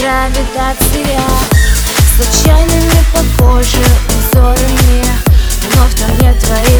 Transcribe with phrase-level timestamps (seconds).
[0.00, 1.20] гравитация.
[2.16, 3.78] Случайными похожи
[4.08, 5.04] узорами
[5.76, 6.79] но в нет твоих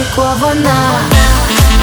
[0.00, 1.79] Ficou a vonar.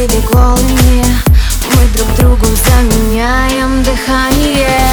[0.00, 1.04] берег волны
[1.76, 4.89] Мы друг другу заменяем дыхание.